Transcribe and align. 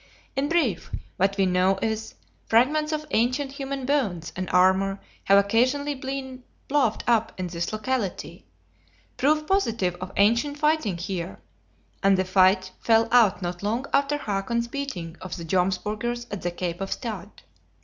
In 0.35 0.49
brief, 0.49 0.89
what 1.17 1.37
we 1.37 1.45
know 1.45 1.77
is, 1.79 2.15
fragments 2.47 2.91
of 2.91 3.05
ancient 3.11 3.51
human 3.51 3.85
bones 3.85 4.33
and 4.35 4.49
armor 4.49 4.99
have 5.25 5.37
occasionally 5.37 5.93
been 5.93 6.41
ploughed 6.67 7.03
up 7.05 7.39
in 7.39 7.45
this 7.45 7.71
locality, 7.71 8.43
proof 9.15 9.45
positive 9.45 9.93
of 10.01 10.11
ancient 10.17 10.57
fighting 10.57 10.97
here; 10.97 11.37
and 12.01 12.17
the 12.17 12.25
fight 12.25 12.71
fell 12.79 13.07
out 13.11 13.43
not 13.43 13.61
long 13.61 13.85
after 13.93 14.17
Hakon's 14.17 14.67
beating 14.67 15.17
of 15.21 15.37
the 15.37 15.45
Jomsburgers 15.45 16.25
at 16.31 16.41
the 16.41 16.49
Cape 16.49 16.81
of 16.81 16.91
Stad. 16.91 17.29